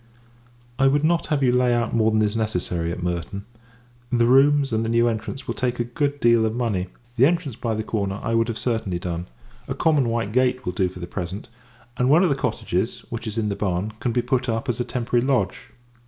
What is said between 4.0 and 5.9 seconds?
The rooms, and the new entrance, will take a